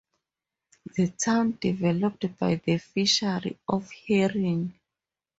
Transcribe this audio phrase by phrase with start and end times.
[0.97, 4.73] The town developed by the fishery of herring.